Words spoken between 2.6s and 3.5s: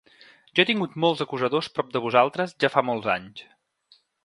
ja fa molts anys.